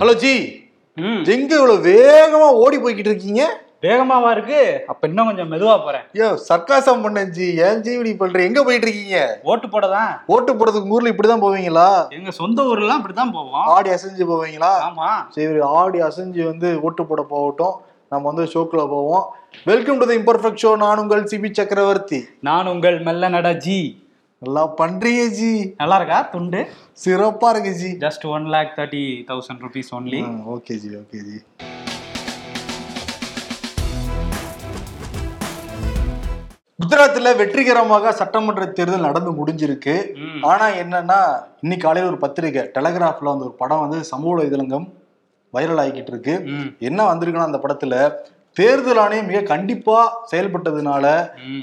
[0.00, 0.62] Hello G.
[1.32, 3.60] எங்க இவ்வளவு வேகமா ஓடி போய்கிட்டு இருக்கீங்க?
[3.82, 4.84] வேகமாவா இருக்கு?
[4.86, 6.04] அப்ப இன்னும் கொஞ்சம் மெதுவா போறேன்.
[6.14, 7.56] ஐயோ சர்க்காசம் பண்ணேன் ஜி.
[7.56, 9.40] ஏன் ஜி இப்படி பண்ற எங்க போயிட்டு இருக்கீங்க?
[9.42, 10.20] ஓட்டு போடதான்.
[10.26, 12.08] ஓட்டு போடுறதுக்கு ஊர்ல இப்படிதான் போவீங்களா?
[12.08, 13.64] எங்க சொந்த ஊர்லாம் இப்படிதான் போவோம்.
[13.64, 14.72] ஆடி அசைஞ்சு போவீங்களா?
[14.88, 15.08] ஆமா.
[15.28, 17.80] சரி ஆடி அசைஞ்சு வந்து ஓட்டு போட போகட்டும்.
[18.08, 19.34] நம்ம வந்து ஷோக்குள்ள போவோம்.
[19.64, 22.24] Welcome to the imperfect show நான் உங்கள் சிபி சக்கரவர்த்தி.
[22.40, 23.99] நான் உங்கள் மெல்ல நட ஜி.
[24.42, 25.48] நல்லா பண்றீங்க ஜி.
[25.80, 26.60] நல்லா இருக்கா துண்டு?
[27.02, 27.88] சிறப்பா இருக்கு ji.
[28.04, 30.20] Just one lakh thirty thousand rupees only
[30.54, 31.38] okay ji okay ji.
[36.78, 39.96] குஜராத்ல வெற்றிகரமாக சட்டமன்ற தேர்தல் நடந்து முடிஞ்சிருக்கு.
[40.52, 41.20] ஆனா என்னன்னா
[41.64, 44.88] இன்னைக்கு காலையில ஒரு பத்திரிக்கை டெலகிராஃப்ல வந்து ஒரு படம் வந்து சமூக வலைதளங்கம்
[45.54, 46.36] வைரல் ஆகிக்கிட்டு இருக்கு.
[46.90, 47.94] என்ன வந்திருக்குன்னா அந்த படத்துல
[48.56, 49.98] தேர்தல் ஆணையம் மிக கண்டிப்பா
[50.30, 51.04] செயல்பட்டதுனால.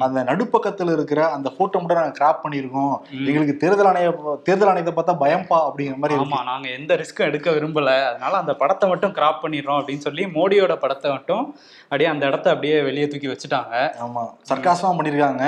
[0.05, 2.93] அந்த நடுப்பக்கத்துல இருக்கிற அந்த போட்டோ மட்டும் நாங்க கிராப் பண்ணியிருக்கோம்
[3.29, 4.09] எங்களுக்கு தேர்தல் ஆணைய
[4.47, 7.93] தேர்தல் ஆணையத்தை பார்த்தா பயம்பா அப்படிங்கிற மாதிரி ஆமா நாங்க எந்த ரிஸ்க்கும் எடுக்க விரும்பல.
[8.11, 11.43] அதனால அந்த படத்தை மட்டும் கிராப் பண்ணிடுறோம் அப்படின்னு சொல்லி மோடியோட படத்தை மட்டும்
[11.83, 13.75] அப்படியே அந்த இடத்த அப்படியே வெளியே தூக்கி வச்சுட்டாங்க.
[14.05, 15.45] ஆமா சர்க்காசமா பண்ணிருக்காங்க.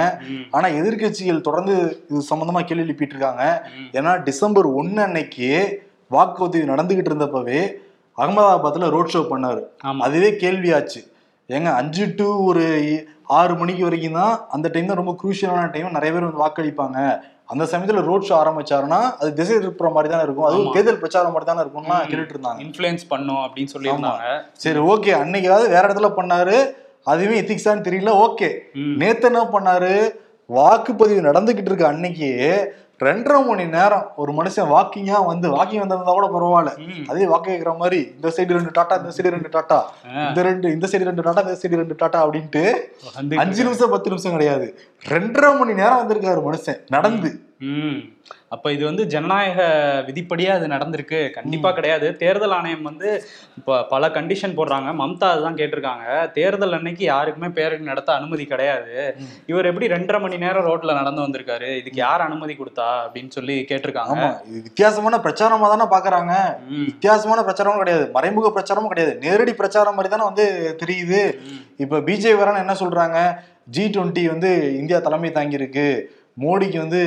[0.57, 1.75] ஆனா எதிர்க்கட்சிகள் தொடர்ந்து
[2.09, 3.45] இது சம்பந்தமா கேள்வி எழுப்பிட்டு இருக்காங்க.
[3.99, 5.51] ஏன்னா டிசம்பர் ஒன்னு அன்னைக்கு
[6.15, 7.61] வாக்குப்பதிவு நடந்துகிட்டு இருந்தப்பவே
[8.17, 9.63] அகமதாபாத்ல ரோட் ஷோ பண்ணாரு.
[10.07, 11.01] அதுவே கேள்வியாச்சு.
[11.49, 12.63] ஏங்க அஞ்சு டு ஒரு
[13.39, 16.97] ஆறு மணிக்கு வரைக்கும் தான் அந்த டைம் தான் ரொம்ப குரூஷியலான டைம் நிறைய பேர் வந்து வாக்களிப்பாங்க.
[17.45, 20.47] அந்த சமயத்துல ரோட் ஷோ ஆரம்பிச்சாருன்னா அது திசை திருப்புற மாதிரி தானே இருக்கும்.
[20.49, 20.73] அதுவும்.
[20.73, 24.35] தேர்தல் பிரச்சாரம் மாதிரி தானே இருக்கும்னா கேட்டுட்டு இருந்தாங்க இன்ஃப்ளூயன்ஸ் பண்ணும் அப்படின்னு சொல்லியிருந்தாங்க.
[24.63, 26.57] சரி ஓகே அன்னைக்கு ஏதாவது வேற இடத்துல பண்ணாரு?
[27.03, 28.13] அதுவே எத்திக்ஸான்னு தெரியல.
[28.25, 28.49] ஓகே.
[29.01, 29.93] நேத்து என்ன பண்ணாரு?
[30.49, 32.29] வாக்குப்பதிவு நடந்துகிட்டு இருக்க அன்னைக்கு.
[33.07, 36.71] ரெண்டரை மணி நேரம் ஒரு மனுஷன் வாக்கிங்கா வந்து வாக்கிங் வந்திருந்தா கூட பரவாயில்ல.
[37.11, 39.77] அதே வாக்கு கேட்கிற மாதிரி இந்த சைடு ரெண்டு டாட்டா இந்த சைடு ரெண்டு டாட்டா
[40.29, 42.63] இந்த ரெண்டு இந்த சைடு ரெண்டு டாட்டா இந்த சைடு ரெண்டு டாட்டா அப்படின்ட்டு
[43.43, 44.67] அஞ்சு நிமிஷம் பத்து நிமிஷம் கிடையாது.
[45.05, 47.31] ரெண்டரை மணி நேரம் வந்திருக்காரு மனுஷன் நடந்து.
[48.49, 49.63] அப்ப இது வந்து ஜனநாயக
[50.07, 51.31] விதிப்படியா அது நடந்திருக்கு.
[51.31, 52.15] கண்டிப்பா கிடையாது.
[52.15, 53.23] தேர்தல் ஆணையம் வந்து
[53.57, 54.89] இப்ப பல கண்டிஷன் போடுறாங்க.
[55.01, 56.31] மம்தா அதுதான் கேட்டிருக்காங்க.
[56.31, 59.15] தேர்தல் அன்னைக்கு யாருக்குமே பேரணி நடத்த அனுமதி கிடையாது.
[59.45, 61.77] இவர் எப்படி ரெண்டரை மணி நேரம் ரோட்ல நடந்து வந்திருக்காரு?
[61.77, 62.89] இதுக்கு யார் அனுமதி கொடுத்தா?
[63.05, 64.15] அப்படின்னு சொல்லி கேட்டிருக்காங்க.
[64.15, 64.47] ஆமா.
[64.47, 66.33] இது வித்தியாசமான பிரச்சாரமா தானே பாக்குறாங்க.
[66.85, 68.09] வித்தியாசமான பிரச்சாரமும் கிடையாது.
[68.11, 69.17] மறைமுக பிரச்சாரமும் கிடையாது.
[69.17, 71.37] நேரடி பிரச்சாரம் மாதிரி தானே வந்து தெரியுது.
[71.77, 73.35] இப்ப பிஜேபி வரன்னு என்ன சொல்றாங்க?
[73.65, 76.01] ஜி டுவெண்ட்டி வந்து இந்தியா தலைமை தாங்கியிருக்கு.
[76.41, 77.01] மோடிக்கு வந்து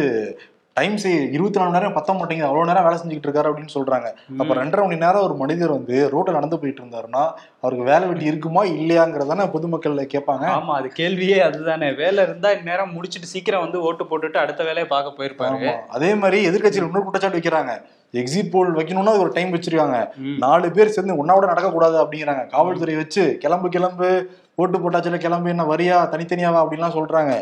[0.76, 2.48] டைம் செய் இருபத்தி நாலு மணி நேரம் பத்த மாட்டேங்குது.
[2.48, 4.08] அவ்வளவு நேரம் வேலை செஞ்சுக்கிட்டு இருக்காரு அப்படின்னு சொல்றாங்க.
[4.38, 7.24] அப்ப ரெண்டரை மணி நேரம் ஒரு மனிதர் வந்து ரோட்ல நடந்து போயிட்டு இருந்தாருன்னா
[7.60, 10.46] அவருக்கு வேலை வெட்டி இருக்குமா இல்லையாங்கிறதானே பொதுமக்கள் கேட்பாங்க.
[10.58, 11.90] ஆமா அது கேள்வியே அதுதானே.
[11.92, 15.58] வேலை இருந்தா இந்நேரம் முடிச்சிட்டு சீக்கிரம் வந்து ஓட்டு போட்டுட்டு அடுத்த வேலையை பார்க்க போயிருப்பாரு.
[15.58, 15.74] ஆமா.
[15.88, 17.74] அதே மாதிரி எதிர்க்கட்சியில் இன்னொரு குற்றச்சாட்டு வைக்கிறாங்க.
[18.20, 19.98] எக்ஸிட் போல் வைக்கணும்னா அது ஒரு டைம் வச்சிருக்காங்க.
[20.38, 22.46] நாலு பேர் சேர்ந்து உன்னாவோட நடக்கக்கூடாது அப்படிங்கிறாங்க.
[22.46, 24.08] காவல்துறை வச்சு கிளம்பு கிளம்பு
[24.54, 27.34] ஓட்டு போட்டாச்சுல கிளம்பு என்ன வரியா தனித்தனியாவா அப்படின்லாம் சொல்றாங்க.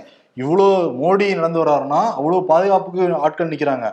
[0.42, 0.66] இவ்வளோ
[1.00, 3.86] மோடி நடந்து வர்றாருன்னா அவ்வளோ பாதுகாப்புக்கு ஆட்கள் நிக்கிறாங்க.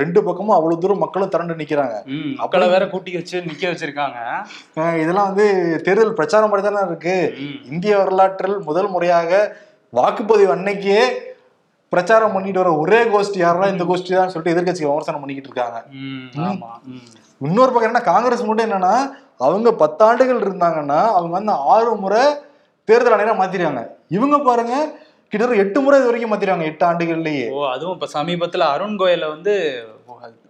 [0.00, 1.96] ரெண்டு பக்கமும் அவ்வளவு தூரம் மக்களும் திரண்டு நிக்கிறாங்க.
[2.42, 4.18] மக்களை வேற கூட்டி வச்சு நிக்க வச்சிருக்காங்க.
[5.02, 5.46] இதெல்லாம் வந்து
[5.86, 7.16] தேர்தல் பிரச்சாரம் மாதிரி தானே இருக்கு.
[7.72, 9.40] இந்திய வரலாற்றில் முதல் முறையாக
[9.92, 11.00] வாக்குப்பதிவு அன்னைக்கே
[11.92, 15.78] பிரச்சாரம் பண்ணிட்டு வர ஒரே கோஷ்டி யாருன்னா இந்த கோஷ்டி தான் சொல்லிட்டு எதிர்க்கட்சி விமர்சனம் பண்ணிக்கிட்டு இருக்காங்க.
[17.48, 18.94] இன்னொரு பக்கம் என்ன காங்கிரஸ் மட்டும் என்னன்னா
[19.46, 22.22] அவங்க பத்தாண்டுகள் இருந்தாங்கன்னா அவங்க வந்து ஆறு முறை
[22.88, 23.82] தேர்தல் ஆணையரா மாத்திருக்காங்க
[24.16, 24.74] இவங்க பாருங்க
[25.32, 27.50] கிட்டத்தட்ட எட்டு முறை இது வரைக்கும் மாத்திருக்காங்க எட்டு ஆண்டுகள்லயே.
[27.56, 29.52] ஓ அதுவும் இப்ப சமீபத்துல அருண் கோயலை வந்து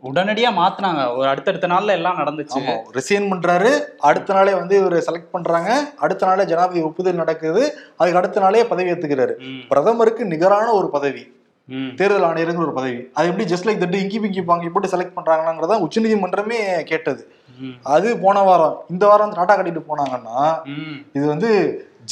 [0.09, 1.03] உடனடியா மாத்துனாங்க.
[1.17, 2.61] ஒரு அடுத்தடுத்த நாள்ல எல்லாம் நடந்துச்சு.
[2.97, 3.71] ரிசைன் பண்றாரு.
[4.11, 5.71] அடுத்த நாளே வந்து இவர் செலக்ட் பண்றாங்க.
[6.05, 7.63] அடுத்த நாளே ஜனாதிபதி ஒப்புதல் நடக்குது.
[7.97, 9.35] அதுக்கு அடுத்த நாளே பதவி ஏத்துக்கிறாரு.
[9.69, 11.25] பிரதமருக்கு நிகரான ஒரு பதவி.
[11.99, 13.01] தேர்தல் ஆணையருங்கிற ஒரு பதவி.
[13.15, 17.23] அது எப்படி ஜஸ்ட் லைக் தட்டு இங்கி பிங்கி பாங்கி போட்டு செலக்ட் பண்றாங்களாங்கிறதா உச்சநீதிமன்றமே கேட்டது.
[17.97, 20.39] அது போன வாரம் இந்த வாரம் வந்து டாட்டா கட்டிட்டு போனாங்கன்னா.
[21.13, 21.51] இது வந்து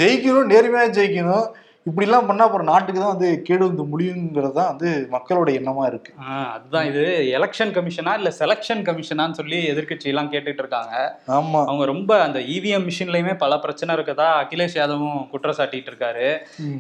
[0.00, 1.46] ஜெயிக்கணும் நேர்மையா ஜெயிக்கணும்.
[1.88, 6.12] இப்படிலாம் பண்ணா அப்புறம் நாட்டுக்கு தான் வந்து கேடு வந்து முடியுங்கிறது தான் வந்து மக்களோட எண்ணமா இருக்கு.
[6.54, 7.04] அதுதான் இது.
[7.38, 10.94] எலெக்ஷன் கமிஷனா இல்ல செலெக்ஷன் கமிஷனான்னு சொல்லி எதிர்க்கட்சி எல்லாம் கேட்டுட்டு இருக்காங்க.
[11.28, 11.60] ஆமா.
[11.64, 14.28] அவங்க ரொம்ப அந்த இவிஎம் மிஷின்லயுமே பல பிரச்சனை இருக்கதா?
[14.42, 16.28] அகிலேஷ் யாதவும் குற்றம் சாட்டிட்டு இருக்காரு.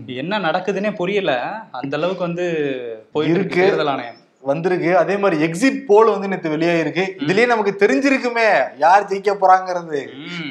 [0.06, 1.34] என்ன நடக்குதுன்னே புரியல.
[1.70, 2.46] அந்த அளவுக்கு வந்து
[3.14, 3.60] இருக்கு.
[3.60, 4.18] தேர்தல் ஆணையம்.
[4.42, 4.90] வந்திருக்கு.
[4.98, 7.04] அதே மாதிரி எக்ஸிட் போல் வந்து நேற்று வெளியாயிருக்கு.
[7.22, 8.46] இதுலயே நமக்கு தெரிஞ்சிருக்குமே
[8.84, 10.00] யார் ஜெயிக்க போறாங்கிறது.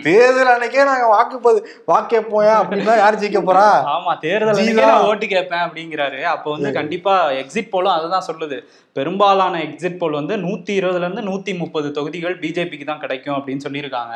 [0.08, 1.60] தேர்தல் அன்னைக்கே நாங்க வாக்குப்பது
[1.92, 3.68] வாக்கேப்போயா அப்படின்னா யார் ஜெயிக்க போறா?
[3.96, 4.90] ஆமா தேர்தல் அன்னைக்கே.
[4.92, 6.22] நான் ஓட்டு கேட்பேன் அப்படிங்கிறாரு.
[6.34, 8.60] அப்போ வந்து கண்டிப்பா எக்ஸிட் போலும் அதுதான் சொல்லுது.
[8.94, 14.16] பெரும்பாலான எக்ஸிட் போல் வந்து நூத்தி இருபதுல இருந்து நூத்தி முப்பது தொகுதிகள் பிஜேபிக்கு தான் கிடைக்கும் அப்படின்னு சொல்லியிருக்காங்க.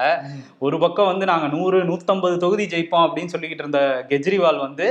[0.59, 4.87] ஒரு பக்கம் வந்து நாங்க நூறு நூத்தம்பது தொகுதி ஜெயிப்போம் அப்படின்னு சொல்லிக்கிட்டு இருந்த கெஜ்ரிவால் வந்து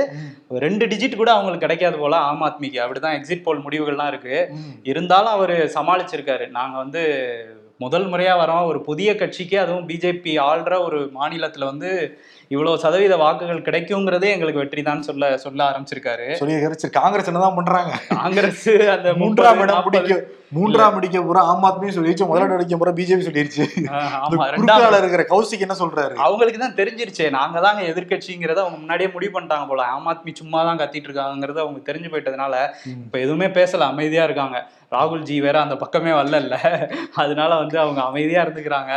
[0.65, 2.79] ரெண்டு டிஜிட் கூட அவங்களுக்கு கிடைக்காது போல ஆம் ஆத்மிக்கு.
[2.83, 4.37] அப்படிதான் எக்ஸிட் போல் முடிவுகள்லாம் இருக்கு.
[4.83, 6.49] இருந்தாலும் அவரு சமாளிச்சிருக்காரு.
[6.49, 7.03] நாங்க வந்து
[7.77, 8.65] முதல் முறையா வரோம்.
[8.65, 12.19] ஒரு புதிய கட்சிக்கு அதுவும் பிஜேபி ஆள்ற ஒரு மாநிலத்துல வந்து
[12.53, 16.27] இவ்வளவு சதவீத வாக்குகள் கிடைக்குங்கிறதே எங்களுக்கு வெற்றி தான் சொல்ல சொல்ல ஆரம்பிச்சிருக்காரு.
[16.39, 17.91] சரி காங்கிரஸ் என்னதான் பண்றாங்க?
[18.19, 18.67] காங்கிரஸ்
[18.97, 23.23] அந்த மூன்றாம் இடம் நாற்பது, பிடிக்க மூன்றாம் அடிக்க பூரா ஆம் ஆத்மி சொல்லிடுச்சு முதலிடம் அடிக்க பூரா பிஜேபி
[23.27, 23.65] சொல்லிருச்சு.
[24.55, 26.15] ரெண்டாவது இருக்கிற கௌசிக் என்ன சொல்றாரு?
[26.25, 27.27] அவங்களுக்கு தான் தெரிஞ்சிருச்சே.
[27.37, 29.85] நாங்க தாங்க எதிர்க்கட்சிங்கிறத அவங்க முன்னாடியே முடிவு பண்ணிட்டாங்க போல.
[29.93, 32.53] ஆம் ஆத்மி சும்மா தான் கத்திட்டு இருக்காங்கிறது அவங்க தெரிஞ்சு போயிட்டதுனால.
[33.05, 33.89] இப்ப எதுவுமே பேசல.
[33.93, 34.59] அமைதியா இருக்காங்க.
[34.95, 36.57] ராகுல் ஜி வேற அந்த பக்கமே வரல
[37.23, 38.91] அதனால வந்து அவங்க அமைதியா இருந்துக்கிறாங்க.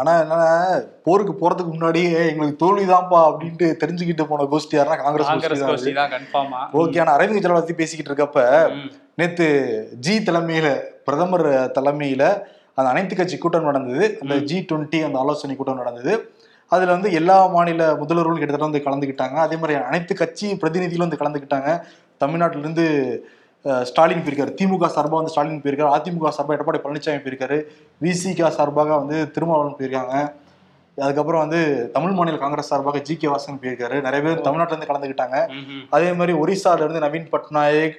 [0.00, 0.50] ஆனா என்னன்னா
[1.08, 5.72] போருக்கு போறதுக்கு முன்னாடியே எங்களுக்கு தோல்விதான்ப்பா அப்படின்ட்டு தெரிஞ்சுக்கிட்டு போன கோஷ்டி யாருன்னா காங்கிரஸ் கோஷ்டி தான்
[6.80, 8.42] ஓகே ஆனா அரவிந்த் கெஜ்ரிவால் பத்தி பேசிக்கிட்டு இருக்கப்ப
[9.18, 9.46] நேத்து
[9.98, 10.68] ஜி தலைமையில
[11.04, 12.24] பிரதமர் தலைமையில
[12.78, 14.04] அந்த அனைத்து கட்சி கூட்டம் நடந்தது.
[14.22, 16.12] அந்த ஜி டுவெண்ட்டி அந்த ஆலோசனை கூட்டம் நடந்தது.
[16.72, 19.36] அதுல வந்து எல்லா மாநில முதல்வர்களும் கிட்டத்தட்ட வந்து கலந்துக்கிட்டாங்க.
[19.38, 21.70] அதே மாதிரி அனைத்து கட்சி பிரதிநிதிகளும் வந்து கலந்துக்கிட்டாங்க.
[22.20, 22.86] தமிழ்நாட்டில இருந்து
[23.64, 24.54] அஹ், ஸ்டாலின் போயிருக்காரு.
[24.58, 25.94] திமுக சார்பாக வந்து ஸ்டாலின் போயிருக்காரு.
[25.96, 27.58] அதிமுக சார்பாக எடப்பாடி பழனிசாமி போயிருக்காரு.
[28.00, 30.14] விசிக சார்பாக வந்து திருமாவளவன் போயிருக்காங்க.
[31.00, 31.60] அதுக்கப்புறம் வந்து
[31.92, 35.36] தமிழ் மாநில காங்கிரஸ் சார்பாக ஜி கே வாசன் போயிருக்காரு நிறைய பேர் தமிழ்நாட்டுல இருந்து கலந்துக்கிட்டாங்க.
[35.90, 37.98] அதே மாதிரி ஒரிசால இருந்து நவீன் பட்நாயக்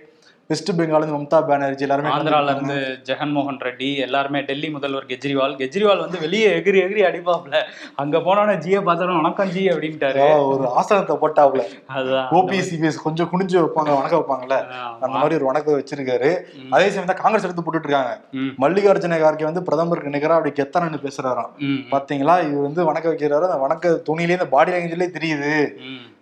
[0.51, 2.53] வெஸ்ட் இருந்து மம்தா பானர்ஜி எல்லாருமே ஆந்திரால.
[2.55, 2.77] இருந்து
[3.09, 5.53] ஜெகன்மோகன் ரெட்டி எல்லாருமே டெல்லி முதல்வர் கெஜ்ரிவால்.
[5.61, 7.57] கெஜ்ரிவால் வந்து வெளியே எகிரி எகிரி அடிப்பாப்ல.
[8.01, 10.25] அங்க போனோன்னே ஜியை பார்த்தாலும் வணக்கம் ஜி அப்படின்ட்டாரு.
[10.51, 11.63] ஒரு ஆசனத்தை போட்டாப்ல.
[11.97, 12.29] அதுதான்.
[12.39, 14.57] ஓபிஎஸ்சிபிஎஸ் கொஞ்சம் குனிஞ்சு வைப்பாங்க வணக்கம் வைப்பாங்கல்ல.
[15.03, 15.11] அந்த.
[15.15, 16.31] மாதிரி ஒரு வணக்கத்தை வச்சிருக்காரு.
[16.75, 18.13] அதே சமயம் தான் காங்கிரஸ் எடுத்து போட்டுட்டு இருக்காங்க
[18.63, 21.51] மல்லிகார்ஜுன கார்கே வந்து பிரதமருக்கு நிகரா அப்படி கெத்தனன்னு பேசுறாராம்.
[21.93, 22.35] பாத்தீங்களா?
[22.47, 23.45] இவர் வந்து வணக்கம் வைக்கிறாரு.
[23.47, 25.53] அந்த வணக்க துணியிலே இந்த பாடி லாங்குவேஜ்லயே தெரியுது.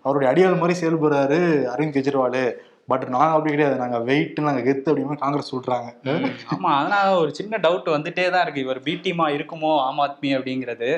[0.08, 1.40] அவருடைய அடியாள் மாதிரி செயல்படுறாரு
[1.72, 2.44] அரவிந்த் கெஜ்ரிவால்.
[2.90, 3.76] பட் நாங்க அப்படி கிடையாது.
[3.76, 5.90] நாங்க வெயிட் நாங்க கெத்து அப்படின்னு காங்கிரஸ் சொல்றாங்க.
[6.12, 6.28] ம்.
[6.54, 8.60] ஆமா அதனால ஒரு சின்ன டவுட் வந்துட்டே தான் இருக்கு.
[8.60, 10.90] இவர் பி டீமா இருக்குமோ ஆம் ஆத்மி அப்படிங்கிறது.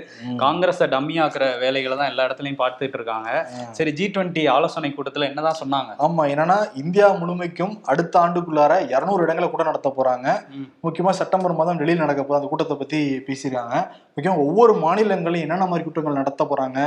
[0.43, 3.29] காங்கிரஸை டம்மி ஆக்குற வேலைகளை தான் எல்லா இடத்துலயும் பார்த்துட்டு இருக்காங்க.
[3.71, 5.91] சரி ஜி டுவெண்ட்டி ஆலோசனை கூட்டத்துல என்னதான் சொன்னாங்க?
[6.07, 10.27] ஆமா என்னன்னா இந்தியா முழுமைக்கும் அடுத்த ஆண்டுக்குள்ளார இருநூறு இடங்களை கூட நடத்த போறாங்க.
[10.55, 10.67] ம்.
[10.83, 13.75] முக்கியமா செப்டம்பர் மாதம் டெல்லியில் நடக்க போகுது அந்த கூட்டத்தை பத்தி பேசியிருக்காங்க.
[14.15, 16.79] முக்கியமா ஒவ்வொரு மாநிலங்களையும் என்னென்ன மாதிரி கூட்டங்கள் நடத்த போறாங்க?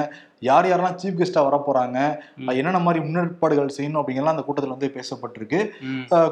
[0.48, 1.98] யார் யாரெல்லாம் சீஃப் கெஸ்டா வர போறாங்க.
[2.60, 5.60] என்னென்ன மாதிரி முன்னேற்பாடுகள் செய்யணும் அப்படிங்கலாம் அந்த கூட்டத்தில் வந்து பேசப்பட்டிருக்கு.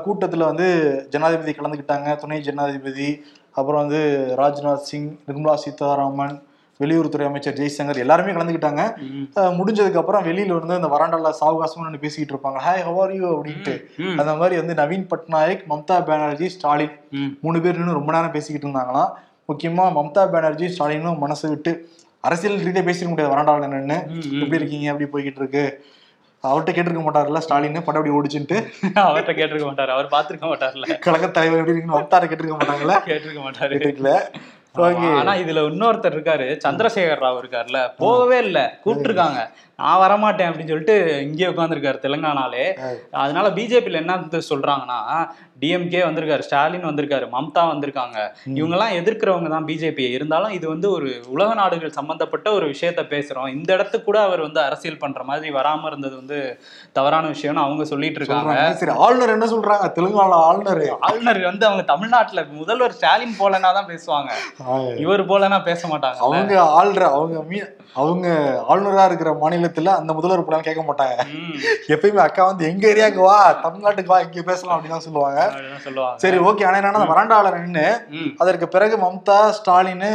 [0.06, 0.69] கூட்டத்துல வந்து
[1.14, 3.11] ஜனாதிபதி கலந்துக்கிட்டாங்க துணை ஜனாதிபதி
[3.59, 4.00] அப்புறம் வந்து
[4.41, 6.35] ராஜ்நாத் சிங் நிர்மலா சீதாராமன்
[6.81, 8.82] வெளியுறவுத்துறை அமைச்சர் ஜெய்சங்கர் எல்லாருமே கலந்துக்கிட்டாங்க.
[9.59, 12.61] முடிஞ்சதுக்கு அப்புறம் வெளியில வந்து இந்த வராண்டால சாவகாசமா நின்னு பேசிக்கிட்டு இருப்பாங்க.
[12.67, 13.75] ஹாய் ஹவ் யூ அப்படின்ட்டு.
[14.20, 16.94] அந்த மாதிரி வந்து நவீன் பட்நாயக் மம்தா பானர்ஜி ஸ்டாலின்.
[17.44, 19.12] மூணு பேர் நின்று ரொம்ப நேரம் பேசிக்கிட்டு இருந்தாங்களாம்.
[19.50, 21.73] முக்கியமா மம்தா பானர்ஜி ஸ்டாலினும் மனசு விட்டு
[22.25, 23.33] அரசியல் ரீதியா பேசிக்க முடியாது.
[24.09, 24.41] ம், ம்.
[24.41, 24.93] எப்படி இருக்கீங்க?
[24.93, 25.65] எப்படி போய்கிட்டு இருக்கு
[26.45, 27.39] அவர்கிட்ட கேட்டிருக்க மாட்டார்ல?
[27.39, 28.57] ஸ்டாலின் படம் அப்படி ஓடிச்சுட்டு
[29.03, 29.93] அவர்கிட்ட கேட்டிருக்க மாட்டாரு.
[29.97, 30.87] அவர் பார்த்திருக்க மாட்டார்ல.
[30.99, 32.97] கழக தலைவர் எப்படி இருக்குன்னு வம்தாரை கேட்டிருக்க மாட்டாங்களா?
[33.11, 33.77] கேட்டிருக்க மாட்டாரு.
[34.77, 36.45] ஆமா, ஆனா இதுல இன்னொருத்தர் இருக்காரு.
[36.65, 38.79] சந்திரசேகர் ராவ் இருக்காருல்ல போகவே இல்ல.
[38.85, 39.41] கூப்பிட்டுருக்காங்க
[39.79, 42.65] நான் வரமாட்டேன் அப்படின்னு சொல்லிட்டு இங்கே உட்காந்துருக்காரு தெலுங்கானாலே.
[43.17, 44.17] அதனால பிஜேபியில் என்ன
[44.51, 44.99] சொல்றாங்கன்னா
[45.62, 48.19] டிஎம்கே வந்திருக்காரு ஸ்டாலின் வந்திருக்காரு மம்தா வந்திருக்காங்க.
[48.59, 53.49] இவங்க எல்லாம் எதிர்க்கிறவங்க தான் பிஜேபி இருந்தாலும் இது வந்து ஒரு உலக நாடுகள் சம்பந்தப்பட்ட ஒரு விஷயத்த பேசுறோம்.
[53.56, 56.38] இந்த இடத்துக்கு கூட அவர் வந்து அரசியல் பண்ற மாதிரி வராம இருந்தது வந்து
[56.99, 58.55] தவறான விஷயம்னு அவங்க சொல்லிட்டு இருக்காங்க.
[58.81, 59.87] சரி ஆளுநர் என்ன சொல்றாங்க?
[59.99, 60.82] தெலுங்கானா ஆளுநர்.
[61.11, 64.31] ஆளுநர் வந்து அவங்க தமிழ்நாட்டுல முதல்வர் ஸ்டாலின் போலனா தான் பேசுவாங்க.
[65.05, 66.20] இவர் போலனா பேச மாட்டாங்க.
[66.26, 67.62] அவங்க ஆள்ற அவங்க
[68.03, 68.29] அவங்க
[68.73, 71.17] ஆளுநரா இருக்கிற மாநிலத்துல அந்த முதல்வர் போலாம் கேட்க மாட்டாங்க.
[71.94, 75.41] எப்பயுமே அக்கா வந்து எங்க ஏரியாவுக்கு வா தமிழ்நாட்டுக்கு வா இங்க பேசலாம் அப்படின்னு தான் சொல்லுவாங்க.
[76.23, 76.65] சரி ஓகே.
[76.65, 80.07] ஆனா என்னன்னா வராண்டால நின்னு ம், அதற்கு பிறகு மம்தா ஸ்டாலின்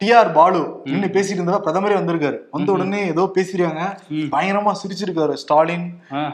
[0.00, 2.38] டிஆர் பாலு நின்னு பேசிட்டு இருந்தப்ப பிரதமரே வந்திருக்காரு.
[2.50, 3.82] வந்த உடனே ஏதோ பேசிருக்காங்க.
[4.32, 5.32] பயங்கரமா சிரிச்சிருக்காரு.
[5.32, 5.84] ஸ்டாலின்.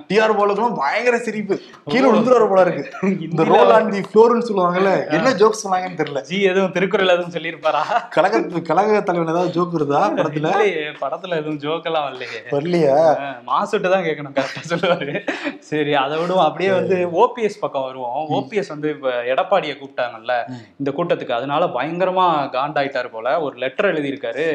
[0.09, 1.61] டிஆர் பாலுக்கெல்லாம் பயங்கர சிரிப்பு.
[1.87, 2.85] கீழே விழுந்துருவாரு போல இருக்கு.
[3.31, 6.21] இந்த ரோல் ஆன் தி ஃப்ளோர்னு சொல்லுவாங்கல்ல என்ன ஜோக்ஸ் சொன்னாங்கன்னு தெரியல.
[6.21, 7.83] ஜி எதுவும் திருக்குறள் எதுவும் சொல்லியிருப்பாரா?
[8.11, 10.53] கழக கழக தலைவன் ஏதாவது ஜோக் வருதா படத்துல?
[11.01, 12.41] படத்துல எதுவும் ஜோக்கெல்லாம் வரலையே.
[12.51, 12.97] வரலையா?
[12.99, 15.29] ஆ, மாசுட்டு தான் கேட்கணும் கரெக்டா சொல்லுவாரு.
[15.59, 16.45] சரி அதை விடுவோம்.
[16.45, 18.29] அப்படியே வந்து ஓபிஎஸ் பக்கம் வருவோம்.
[18.31, 20.33] ஓபிஎஸ் வந்து இப்ப எடப்பாடியை கூப்பிட்டாங்கல்ல.
[20.79, 21.31] இந்த கூட்டத்துக்கு.
[21.31, 22.27] அதனால பயங்கரமா
[22.57, 23.41] காண்டாயிட்டாரு போல.
[23.41, 24.47] ஒரு லெட்டர் எழுதியிருக்காரு.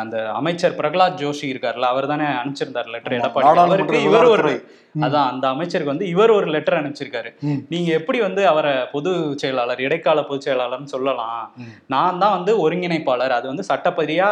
[0.00, 4.02] அந்த அமைச்சர் பிரகலாத் ஜோஷி இருக்காருல்ல அவர் தானே அனுப்பிச்சிருந்தாரு லெட்டர் எடப்பாடி.
[4.02, 4.52] இவர் ஒரு.
[5.00, 7.30] அதான் அந்த அமைச்சருக்கு வந்து இவர் ஒரு லெட்டர் அனுப்பிச்சிருக்காரு.
[7.68, 11.54] நீங்க எப்படி வந்து அவரை பொது செயலாளர் இடைக்கால பொதுச் செயலாளர்னு சொல்லலாம்.
[11.86, 13.28] நான் தான் வந்து ஒருங்கிணைப்பாளர்.
[13.28, 14.28] அது வந்து சட்டப்படியா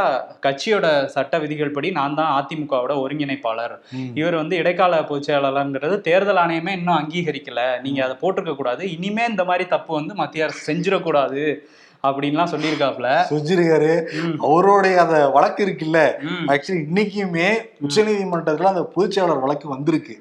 [0.46, 3.76] கட்சியோட சட்ட விதிகள் படி நான் தான் அதிமுகவோட ஒருங்கிணைப்பாளர்.
[4.14, 7.80] இவர் வந்து இடைக்கால பொதுச் செயலாளர்ங்கிறது தேர்தல் ஆணையமே இன்னும் அங்கீகரிக்கல.
[7.82, 8.92] நீங்க அதை போட்டிருக்க கூடாது.
[8.92, 11.64] இனிமே இந்த மாதிரி தப்பு வந்து மத்திய அரசு செஞ்சிடக்கூடாது
[12.04, 16.00] அப்படின்லாம் சொல்லியிருக்காப்ல செஞ்சிருக்காரு ம், அவருடைய அந்த வழக்கு இருக்குல்ல
[16.48, 17.48] ஆக்சுவலி இன்னைக்குமே
[17.82, 20.14] உச்சநீதிமன்றத்துல அந்த பொதுச்செயலாளர் வழக்கு வந்திருக்கு.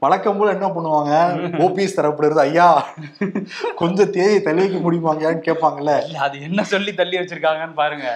[0.00, 1.12] வழக்கம் போல என்ன பண்ணுவாங்க?
[1.58, 2.68] ஓபிஎஸ் தரப்படுறது ஐயா
[3.76, 5.94] கொஞ்சம் தேதியை தள்ளி வைக்க முடியுமாங்கன்னு கேட்பாங்கல்ல.
[6.20, 8.06] அது என்ன சொல்லி தள்ளி வச்சிருக்காங்கன்னு பாருங்க.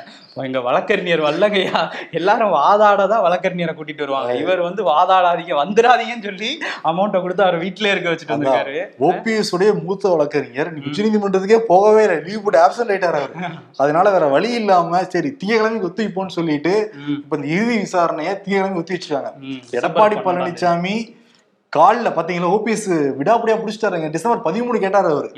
[0.48, 1.80] எங்க வழக்கறிஞர் வல்லகையா
[2.18, 4.34] எல்லாரும் வாதாட தான் வழக்கறிஞரை கூட்டிட்டு வருவாங்க.
[4.42, 6.50] இவர் வந்து வாதாடாதீங்க வந்துடாதீங்கன்னு சொல்லி
[6.90, 8.76] அமௌண்ட்டை கொடுத்து அவர் வீட்லயே இருக்க வச்சுட்டு வந்திருக்காரு.
[9.08, 12.18] ஓபிஎஸ் உடைய மூத்த வழக்கறிஞர் நீ உச்சநீதிமன்றத்துக்கே போகவே இல்லை.
[12.26, 13.34] லீவ் போட்டு ஆப்சன்ட் ஆயிட்டாரு அவரு.
[13.84, 16.74] அதனால வேற வழி இல்லாம சரி திங்கக்கிழமைக்கு ஒத்திப்போன்னு சொல்லிட்டு
[17.22, 19.32] இப்ப இந்த இறுதி விசாரணையை திங்கக்கிழமை ஒத்தி வச்சிருக்காங்க.
[19.78, 20.96] எடப்பாடி பழனிசாமி
[21.76, 22.88] கால்ல பாத்தீங்களா ஓபிஎஸ்
[23.20, 24.10] விடாப்படியா புடிச்சிட்டாருங்க.
[24.10, 25.30] டிசம்பர் பதிமூணு கேட்டாரு அவரு.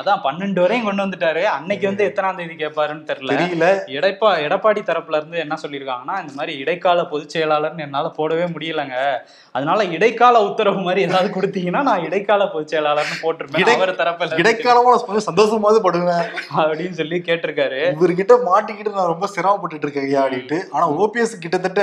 [0.00, 1.42] அதான் பன்னெண்டு வரையும் கொண்டு வந்துட்டாரு.
[1.42, 3.34] அன்னைக்கு வந்து எத்தனாம் தேதி கேட்பாருன்னு தெரியல.
[3.40, 3.66] தெரியல.
[3.86, 9.18] எடப்பா எடப்பாடி தரப்புல இருந்து என்ன சொல்லியிருக்காங்கன்னா இந்த மாதிரி இடைக்கால பொதுச் செயலாளர்னு என்னால போடவே முடியலங்க.
[9.52, 13.74] அதனால இடைக்கால உத்தரவு மாதிரி ஏதாவது கொடுத்தீங்கன்னா நான் இடைக்கால பொதுச் செயலாளர்னு போட்டிருப்பேன்.
[13.74, 16.24] அவர் தரப்புல இடைக்காலமா கொஞ்சம் சந்தோஷமாவது படுவேன்.
[16.56, 17.82] அப்படின்னு சொல்லி கேட்டிருக்காரு.
[18.00, 20.60] இவர்கிட்ட மாட்டிக்கிட்டு நான் ரொம்ப சிரமப்பட்டுட்டு இருக்கேன் ஐயா அப்படின்ட்டு.
[20.70, 21.82] ஆனா ஓபிஎஸ் கிட்டத்தட்ட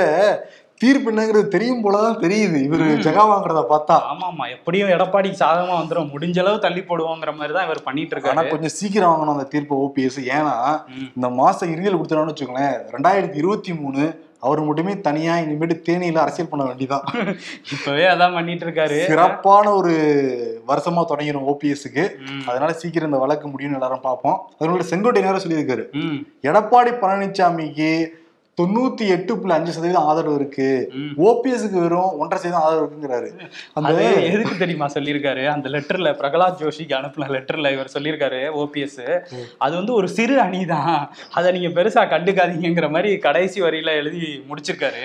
[0.80, 2.58] தீர்ப்பு என்னங்கிறது தெரியும் போலதான் தெரியுது.
[2.66, 3.96] இவரு ஜெகா வாங்குறத பார்த்தா.
[4.12, 6.10] ஆமா ஆமா எப்படியும் எடப்பாடி சாதகமா வந்துரும்.
[6.14, 9.76] முடிஞ்ச அளவு தள்ளி போடுவோங்கிற மாதிரி தான் இவர் பண்ணிட்டு ஆனா இருக்காரு கொஞ்சம் சீக்கிரம் வாங்கணும் அந்த தீர்ப்பு
[9.86, 10.18] ஓபிஎஸ்.
[10.36, 10.54] ஏன்னா.
[11.16, 14.02] இந்த மாசம் இறுதியில் கொடுத்துட்டோம்னு வச்சுக்கோங்களேன் ரெண்டாயிரத்தி இருபத்தி மூணு
[14.46, 17.02] அவர் மட்டுமே தனியா இனிமேட்டு தேனியில அரசியல் பண்ண வேண்டியதான்
[17.74, 19.92] இப்பவே அதான் பண்ணிட்டு இருக்காரு சிறப்பான ஒரு
[20.70, 22.04] வருஷமா தொடங்கிடும் ஓபிஎஸ்க்கு.
[22.50, 24.38] அதனால சீக்கிரம் இந்த வழக்கு முடியும்னு எல்லாரும் பார்ப்போம்.
[24.58, 25.84] அதனால செங்கோட்டை நேரம் சொல்லியிருக்காரு.
[26.48, 27.90] எடப்பாடி பழனிசாமிக்கு
[28.60, 30.68] தொண்ணூத்தி எட்டு புள்ளி அஞ்சு சதவீதம் ஆதரவு இருக்கு.
[31.28, 33.28] ஓபிஎஸ்க்கு வெறும் ஒன்றரை சதவீதம் ஆதரவு இருக்குங்கிறாரு.
[33.78, 33.92] அந்த
[34.30, 35.44] எதுக்கு தெரியுமா சொல்லியிருக்காரு?
[35.54, 39.02] அந்த லெட்டர்ல பிரகலாத் ஜோஷிக்கு அனுப்புன லெட்டர்ல இவர் சொல்லியிருக்காரு ஓபிஎஸ்.
[39.64, 40.98] அது வந்து ஒரு சிறு அணி தான்
[41.38, 45.04] அதை நீங்க பெருசா கண்டுக்காதீங்கிற மாதிரி கடைசி வரியில எழுதி முடிச்சிருக்காரு.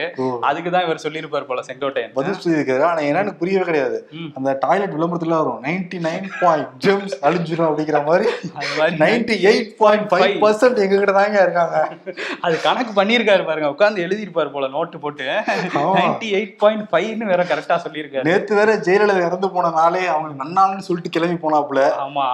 [0.50, 2.13] அதுக்கு தான் இவர் சொல்லியிருப்பார் போல செங்கோட்டையன்.
[2.19, 2.83] பதில் சொல்லியிருக்காரு.
[2.89, 3.97] ஆனா என்னன்னு புரியவே கிடையாது.
[4.38, 5.62] அந்த டாய்லெட் விளம்பரத்துல வரும்.
[5.67, 8.27] நைன்டி நைன் பாயிண்ட் ஜெம்ஸ் அழிஞ்சிரும் அப்படிங்கிற மாதிரி
[9.03, 11.77] ninety eight point five percent எங்க கிட்ட தாங்க இருக்காங்க.
[12.45, 15.27] அது கணக்கு பண்ணியிருக்காரு பாருங்க உட்காந்து எழுதியிருப்பாரு போல நோட்டு போட்டு.
[15.97, 18.25] நைன்டி எயிட் பாயிண்ட் ஃபைவ்னு வேற கரெக்டா சொல்லியிருக்காரு.
[18.29, 21.81] நேத்து வேற ஜெயலலிதா இறந்து போன நாளே அவங்க நன்னாள்னு சொல்லிட்டு கிளம்பி போனாப்புல.
[22.05, 22.25] ஆமா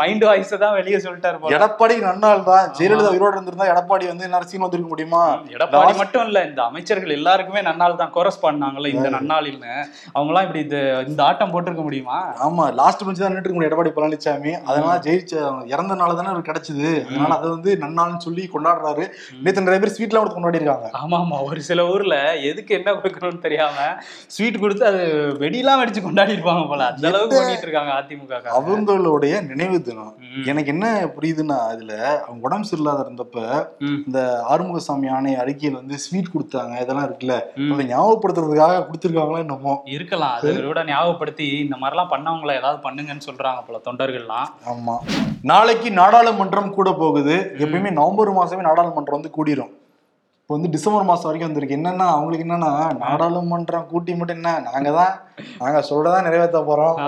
[0.00, 2.66] மைண்ட் வாய்ஸ் தான் வெளியே சொல்லிட்டாரு எடப்பாடி நன்னாள் தான்.
[2.78, 5.22] ஜெயலலிதா உயிரோட இருந்திருந்தா எடப்பாடி வந்து என்ன அரசியல் வந்திருக்க முடியுமா?
[5.56, 8.12] எடப்பாடி மட்டும் இல்ல இந்த அமைச்சர்கள் எல்லாருக்குமே நன்னாள் தான்.
[8.16, 9.74] கோரஸ் பண்ணாங்கல்ல இந்த நன்னாளில்னு.
[10.14, 10.78] அவங்க எல்லாம் இப்படி இந்த
[11.10, 12.18] இந்த ஆட்டம் போட்டிருக்க முடியுமா?
[12.46, 16.88] ஆமா லாஸ்ட் பெஞ்ச் தான் இருக்க முடியும் எடப்பாடி பழனிசாமி அதனால ஜெயிச்ச அவங்க இறந்த நாள் தானே கிடைச்சது.
[17.08, 19.04] அதனால அதை வந்து நன்னாள்னு சொல்லி கொண்டாடுறாரு.
[19.44, 20.88] நேத்து நிறைய பேர் ஸ்வீட்லாம் கொடுத்து கொண்டாடி இருக்காங்க.
[21.00, 22.16] ஆமா ஆமா ஒரு சில ஊர்ல
[22.50, 23.86] எதுக்கு என்ன கொடுக்கணும்னு தெரியாம
[24.34, 25.02] ஸ்வீட் கொடுத்து அது
[25.42, 26.84] வெடிலாம் வெடிச்சு கொண்டாடி இருப்பாங்க போல.
[26.92, 28.40] அந்த அளவுக்கு பண்ணிட்டு இருக்காங்க அதிமுக.
[28.58, 30.12] அவங்களுடைய நினைவு தினம்.
[30.50, 31.92] எனக்கு என்ன புரியுதுன்னா அதுல
[32.26, 33.38] அவங்க உடம்பு சரியில்லாத இருந்தப்ப.
[34.06, 34.20] இந்த
[34.52, 37.36] ஆறுமுகசாமி ஆணை அறிக்கையில் வந்து ஸ்வீட் கொடுத்தாங்க இதெல்லாம் இருக்குல்ல.
[37.72, 39.74] அதை ஞாபகப்படுத்துறதுக்காக கொடுத்துருக்காங்களா என்னமோ.
[39.96, 44.48] இருக்கலாம் அது விட ஞாபகப்படுத்தி இந்த மாதிரிலாம் பண்ணவங்கள ஏதாவது பண்ணுங்கன்னு சொல்றாங்க போல தொண்டர்கள்லாம்.
[44.74, 44.96] ஆமா.
[45.52, 47.36] நாளைக்கு நாடாளுமன்றம் கூட போகுது.
[47.64, 49.65] எப்பயுமே நவம்பர் மாசமே நாடாளுமன்றம் வந்து கூடிரும்.
[50.50, 51.76] இப்போ வந்து டிசம்பர் மாசம் வரைக்கும் வந்திருக்கு.
[51.76, 52.68] என்னன்னா அவங்களுக்கு என்னன்னா
[53.00, 55.14] நாடாளுமன்றம் கூட்டி மட்டும் என்ன நாங்க தான்
[55.62, 56.98] நாங்க சொல்றதான் நிறைவேற்ற போறோம்.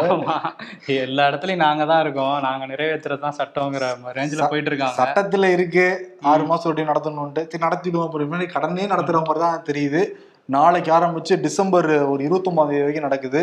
[0.97, 2.35] எல்லா இடத்துலயும் நாங்க தான் இருக்கோம்.
[2.47, 3.85] நாங்க நிறைவேற்றுறது தான் சட்டங்கிற
[4.17, 4.97] ரேஞ்சில போயிட்டு இருக்காங்க.
[5.01, 5.85] சட்டத்துல இருக்கு.
[6.31, 8.29] ஆறு மாசம் ஒட்டி நடத்தணும்ட்டு சரி நடத்திடுவோம் அப்புறம்.
[8.29, 10.03] முன்னாடி கடனே நடத்துற மாதிரி தான் தெரியுது.
[10.49, 13.43] நாளைக்கு ஆரம்பிச்சு டிசம்பர் ஒரு இருபத்தொன்பதாம் தேதி வரைக்கும் நடக்குது.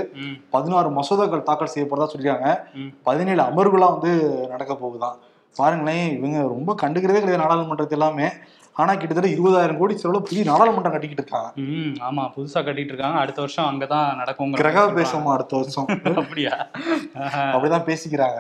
[0.50, 2.52] பதினாறு மசோதாக்கள் தாக்கல் செய்யப்படுறதா சொல்லியிருக்காங்க.
[2.80, 2.92] ம்.
[3.04, 4.14] பதினேழு அமர்வுலாம் வந்து
[4.50, 5.18] நடக்க போகுதாம்
[5.56, 8.28] பாருங்களேன் இவங்க ரொம்ப கண்டுக்கிறதே கிடையாது நாடாளுமன்றத்தை எல்லாமே.
[8.76, 11.50] ஆனா கிட்டத்தட்ட இருபதாயிரம் கோடி செலவுல புதிய நாடாளுமன்றம் கட்டிக்கிட்டு இருக்காங்க
[12.08, 14.82] ஆமா புதுசா கட்டிட்டு இருக்காங்க அடுத்த வருஷம் அங்கதான் நடக்குங்கிற கிரக.
[14.98, 15.88] பேசமா அடுத்த வருஷம்
[16.22, 16.56] அப்படியா.
[17.54, 18.40] அப்படிதான் பேசிக்கிறாங்க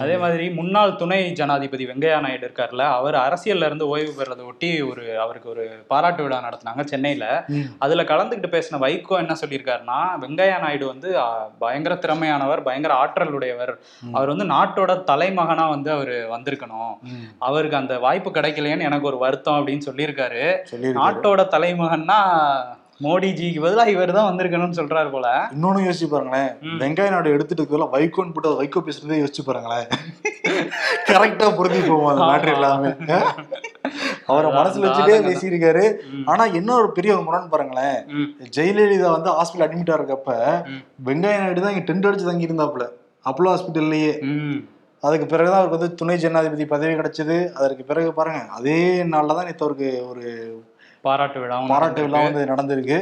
[0.00, 5.04] அதே மாதிரி முன்னாள் துணை ஜனாதிபதி வெங்கையா நாயுடு இருக்கார்ல அவர் அரசியல்ல இருந்து ஓய்வு பெறதை ஒட்டி ஒரு
[5.18, 7.24] அவருக்கு ஒரு பாராட்டு விழா நடத்தினாங்க சென்னையில.
[7.78, 11.08] அதுல கலந்துக்கிட்டு பேசின வைகோ என்ன சொல்லியிருக்காருன்னா வெங்கையா நாயுடு வந்து
[11.58, 13.74] பயங்கர திறமையானவர் பயங்கர ஆற்றல் உடையவர்.
[14.12, 16.92] அவர் வந்து நாட்டோட தலைமகனா வந்து அவர் வந்திருக்கணும்.
[17.42, 20.44] அவருக்கு அந்த வாய்ப்பு கிடைக்கலையேன்னு எனக்கு ஒரு வருத்தம் அப்படின்னு சொல்லியிருக்காரு.
[21.00, 22.20] நாட்டோட தலைமகன்னா
[23.04, 25.28] மோடிஜிக்கு பதிலா இவர் தான் வந்திருக்கணும்னு சொல்றாரு போல.
[25.54, 26.50] இன்னொன்னு யோசிச்சு பாருங்களேன்.
[26.80, 29.86] வெங்காய நாடு எடுத்துட்டு இருக்கல வைகோன்னு போட்டு வைகோ பேசுறதே யோசிச்சு பாருங்களேன்.
[31.08, 32.90] கரெக்டா பொருந்தி போவோம் அந்த மேட்ரு எல்லாமே.
[34.30, 35.16] அவரை மனசுல வச்சுட்டே.
[35.28, 35.84] பேசியிருக்காரு.
[36.32, 37.98] ஆனா என்ன ஒரு பெரிய ஒரு முரண் பாருங்களேன்.
[38.56, 40.36] ஜெயலலிதா வந்து ஹாஸ்பிட்டல் அட்மிட் இருக்கப்ப.
[41.08, 42.86] வெங்காய நாயுடு தான் இங்க டென்ட் அடிச்சு தங்கி இருந்தாப்புல
[43.30, 44.12] அப்போலோ ஹாஸ்பிட்டல்லையே
[45.02, 47.52] அதுக்கு பிறகுதான் அவருக்கு வந்து துணை ஜனாதிபதி பதவி கிடைச்சது.
[47.54, 50.24] அதற்கு பிறகு பாருங்க அதே நாள்ல தான் நேற்று அவருக்கு ஒரு
[51.04, 52.98] பாராட்டு விழா பாராட்டு விழா வந்து நடந்திருக்கு.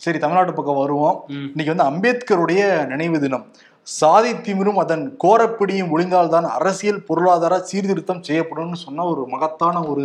[0.00, 1.16] சரி தமிழ்நாட்டு பக்கம் வருவோம்.
[1.46, 3.44] இன்னைக்கு வந்து அம்பேத்கருடைய நினைவு தினம்.
[3.86, 10.04] சாதி திமிரும் அதன் கோரப்பிடியும் ஒளிந்தால்தான் அரசியல் பொருளாதார சீர்திருத்தம் செய்யப்படும்னு சொன்ன ஒரு மகத்தான ஒரு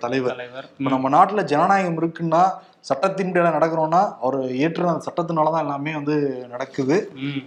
[0.00, 0.32] தலைவர்.
[0.70, 2.42] இப்போ நம்ம நாட்டுல ஜனநாயகம் இருக்குன்னா
[2.80, 6.16] சட்டத்தின்படி நடக்கிறோம்னா அவர் ஏற்ற அந்த சட்டத்தினால தான் எல்லாமே வந்து
[6.48, 6.96] நடக்குது.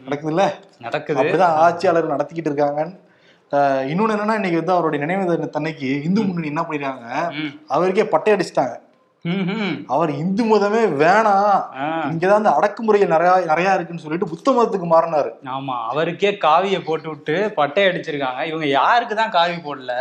[0.05, 0.43] நடக்குதுல்ல?
[0.79, 1.19] நடக்குது.
[1.19, 2.93] அப்படிதான் ஆட்சியாளர் நடத்திக்கிட்டு இருக்காங்க ஆஹ்
[3.91, 7.07] இன்னொன்னு என்னன்னா இன்னைக்கு வந்து அவருடைய நினைவு தினத்தன்னைக்கு இந்து முன்னணி என்ன பண்ணிருக்காங்க
[7.75, 8.75] அவருக்கே பட்டை அடிச்சிட்டாங்க.
[9.93, 11.57] அவர் இந்து மதமே வேணாம்.
[12.11, 15.31] இங்கதான் இந்த அடக்குமுறைகள் நிறைய நிறைய இருக்குன்னு சொல்லிட்டு புத்த மதத்துக்கு மாறினாரு.
[15.55, 18.41] ஆமா அவருக்கே காவிய போட்டு விட்டு பட்டை அடிச்சிருக்காங்க.
[18.51, 19.95] இவங்க யாருக்கு தான் காவி போடல?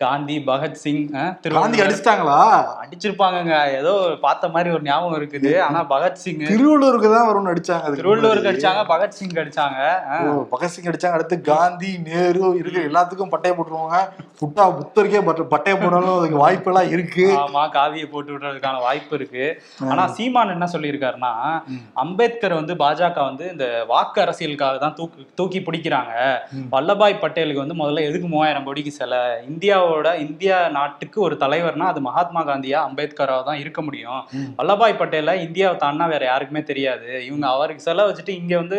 [0.00, 1.02] காந்தி பகத்சிங்
[1.50, 2.38] காந்தி அடிச்சிட்டாங்களா?
[2.82, 3.74] அடிச்சிருப்பாங்கங்க.
[3.74, 5.60] ஏதோ பார்த்த மாதிரி ஒரு ஞாபகம் இருக்குது.
[5.60, 8.48] ஆனா பகத்சிங் திருவள்ளூருக்கு தான் வரும்னு அடிச்சாங்க முன்னாடி.
[8.50, 9.80] அடிச்சாங்க பகத்சிங் அடிச்சாங்க.
[10.54, 11.10] பகத்சிங் அடிச்சாங்க.
[11.10, 13.98] அடுத்து காந்தி நேரு இருக்கிற எல்லாத்துக்கும் பட்டையை போட்டுருவாங்க.
[14.40, 17.26] புட்டா புத்தருக்கே பட்ட- பட்டையை போடாலும் அதுக்கு வாய்ப்பெல்லாம் இருக்கு.
[17.36, 19.62] ஆமா காவியை போட்டு விடுறதுக்கான வாய்ப்பு இருக்கு.
[19.90, 21.32] ஆனா சீமான் என்ன சொல்லியிருக்காருன்னா
[21.92, 26.12] அம்பேத்கர் வந்து பாஜக வந்து இந்த வாக்கு அரசியலுக்காக தான் தூக்கி தூக்கி பிடிக்கிறாங்க.
[26.72, 29.40] வல்லபாய் பட்டேலுக்கு வந்து முதல்ல எதுக்கு மூவாயிரம் கோடிக்கு சில
[29.84, 34.20] இந்தியாவோட இந்தியா நாட்டுக்கு ஒரு தலைவர்னா அது மகாத்மா காந்தியா அம்பேத்கரா தான் இருக்க முடியும்.
[34.58, 37.08] வல்லபாய் பட்டேல இந்தியாவை தாண்டா வேற யாருக்குமே தெரியாது.
[37.28, 38.78] இவங்க அவருக்கு செலவு வச்சுட்டு இங்க வந்து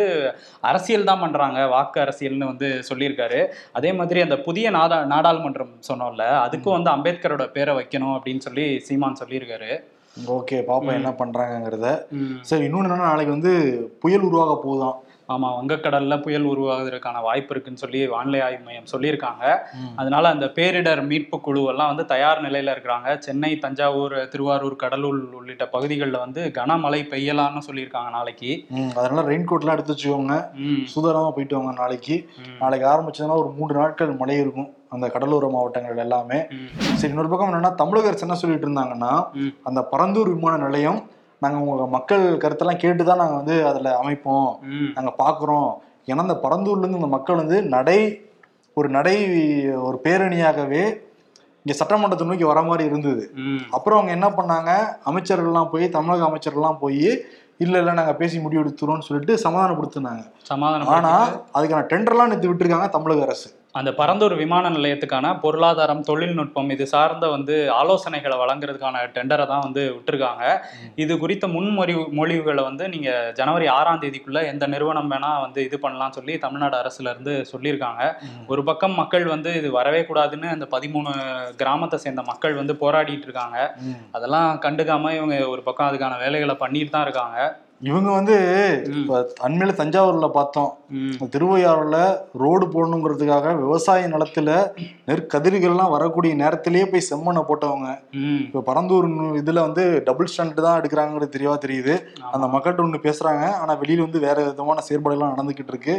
[0.70, 3.40] அரசியல் தான் பண்றாங்க வாக்கு அரசியல்னு வந்து சொல்லியிருக்காரு.
[3.80, 9.20] அதே மாதிரி அந்த புதிய நாடா நாடாளுமன்றம் சொன்னோம்ல அதுக்கும் வந்து அம்பேத்கரோட பேரை வைக்கணும் அப்படின்னு சொல்லி சீமான்
[9.22, 9.72] சொல்லியிருக்காரு.
[10.36, 11.88] ஓகே பாப்போம் என்ன பண்றாங்கங்கிறத.
[12.50, 13.52] சரி இன்னொன்னு என்னன்னா நாளைக்கு வந்து
[14.04, 14.96] புயல் உருவாக போகுதாம்
[15.28, 19.44] ஆமா வங்கக்கடல்ல புயல் உருவாகுவதற்கான வாய்ப்பு இருக்குன்னு சொல்லி வானிலை ஆய்வு மையம் சொல்லியிருக்காங்க.
[19.96, 23.18] அதனால அந்த பேரிடர் மீட்பு குழு எல்லாம் வந்து தயார் நிலையில இருக்கிறாங்க.
[23.18, 28.52] சென்னை தஞ்சாவூர் திருவாரூர் கடலூர் உள்ளிட்ட பகுதிகளில் வந்து கனமழை பெய்யலாம்னு சொல்லியிருக்காங்க நாளைக்கு.
[28.94, 30.36] அதனால ரெயின் கோட்லாம் எடுத்து வச்சுக்கோங்க.
[30.66, 32.16] ம், சுதாரமா போயிட்டு வாங்க நாளைக்கு.
[32.58, 34.70] நாளைக்கு ஆரம்பிச்சதுன்னா ஒரு மூன்று நாட்கள் மழை இருக்கும்.
[34.88, 36.38] அந்த கடலோர மாவட்டங்கள் எல்லாமே.
[36.94, 39.12] சரி இன்னொரு பக்கம் என்னன்னா தமிழக அரசு என்ன சொல்லிட்டு இருந்தாங்கன்னா.
[39.62, 41.00] அந்த பரந்தூர் விமான நிலையம்
[41.42, 44.48] நாங்க உங்க மக்கள் கருத்தெல்லாம் கேட்டு தான் நாங்க வந்து அதுல அமைப்போம்.
[44.70, 45.68] ம், நாங்க பாக்குறோம்.
[46.08, 47.98] ஏன்னா இந்த பரந்தூர்ல இருந்து இந்த மக்கள் வந்து நடை
[48.76, 49.16] ஒரு நடை
[49.80, 50.82] ஒரு பேரணியாகவே
[51.66, 53.22] இங்க சட்டமன்றத்தை நோக்கி வர மாதிரி இருந்தது.
[53.70, 54.70] அப்புறம் அவங்க என்ன பண்ணாங்க?
[55.04, 57.06] அமைச்சர்கள்லாம் போய் தமிழக அமைச்சர்கள்லாம் போய்
[57.58, 60.22] இல்ல இல்ல நாங்க பேசி முடிவு எடுத்துறோம்னு சொல்லிட்டு சமாதானப்படுத்தினாங்க.
[60.42, 63.48] சமாதானம் ஆனா படுத்திட்டு அதுக்கான டெண்டர்லாம் நேற்று விட்டுருக்காங்க தமிழக அரசு.
[63.78, 70.44] அந்த பரந்தூர் விமான நிலையத்துக்கான பொருளாதாரம் தொழில்நுட்பம் இது சார்ந்த வந்து ஆலோசனைகளை வழங்குறதுக்கான டெண்டரை தான் வந்து விட்டுருக்காங்க.
[71.04, 76.16] இது குறித்த முன்மொழிவு மொழிவுகளை வந்து நீங்க ஜனவரி ஆறாம் தேதிக்குள்ள எந்த நிறுவனம் வேணா வந்து இது பண்ணலாம்
[76.18, 78.02] சொல்லி தமிழ்நாடு அரசுல இருந்து சொல்லியிருக்காங்க.
[78.54, 81.12] ஒரு பக்கம் மக்கள் வந்து இது வரவே கூடாதுன்னு அந்த பதிமூணு
[81.60, 83.58] கிராமத்தை சேர்ந்த மக்கள் வந்து போராடிட்டு இருக்காங்க.
[84.16, 87.38] அதெல்லாம் கண்டுக்காம இவங்க ஒரு பக்கம் அதுக்கான வேலைகளை பண்ணிட்டு தான் இருக்காங்க.
[87.80, 88.36] இவங்க வந்து
[89.46, 90.70] அண்மையில தஞ்சாவூர்ல பார்த்தோம்.
[91.34, 91.96] திருவையாறுல
[92.42, 94.50] ரோடு போடணுங்கிறதுக்காக விவசாய நிலத்துல
[95.08, 97.88] நெற்கதிர்கள்லாம் வரக்கூடிய நேரத்திலேயே போய் செம்மண்ணை போட்டவங்க.
[98.46, 99.08] இப்ப பரந்தூர்
[99.40, 101.96] இதுல வந்து டபுள் ஸ்டாண்ட் தான் எடுக்கிறாங்கிறது தெரியவா தெரியுது.
[102.34, 103.44] அந்த மக்கள்கிட்ட ஒண்ணு பேசுறாங்க.
[103.62, 105.96] ஆனா வெளியில வந்து வேற விதமான செயற்பாடுகள்லாம் நடந்துகிட்டு இருக்கு.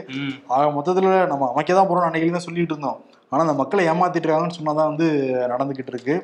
[0.55, 2.99] ஆக மொத்தத்துல நம்ம அமைக்க தான் போறோம் அன்னைக்கு தான் சொல்லிட்டு இருந்தோம்.
[3.31, 5.07] ஆனா அந்த மக்களை ஏமாத்திட்டு இருக்காங்கன்னு சொன்னாதான் வந்து
[5.53, 6.15] நடந்துகிட்டு இருக்கு.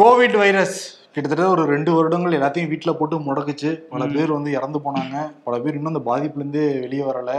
[0.00, 0.78] கோவிட் வைரஸ்
[1.18, 3.70] கிட்டத்தட்ட ஒரு ரெண்டு வருடங்கள் எல்லாத்தையும் வீட்டுல போட்டு முடக்குச்சு.
[3.92, 4.06] பல.
[4.16, 5.16] பேர் வந்து இறந்து போனாங்க.
[5.44, 7.32] பல பேர் இன்னும் அந்த பாதிப்புல இருந்தே வெளியே வரல.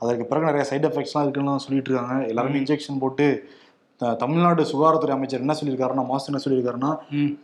[0.00, 2.58] அதற்கு பிறகு நிறைய சைடு எஃபெக்ட்ஸ்லாம் இருக்குன்னு சொல்லிட்டு இருக்காங்க எல்லாருமே.
[2.58, 3.26] இன்ஜெக்ஷன் போட்டு
[4.18, 6.90] தமிழ்நாடு சுகாதாரத்துறை அமைச்சர் என்ன சொல்லியிருக்காருன்னா மாசு என்ன சொல்லியிருக்காருன்னா